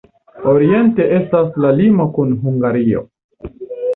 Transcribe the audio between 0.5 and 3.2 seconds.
Oriente estas la limo kun Hungario.